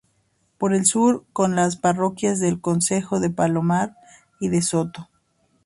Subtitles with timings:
[0.57, 3.95] Por el sur con las parroquias del concejo de Palomar
[4.39, 5.09] y de Soto.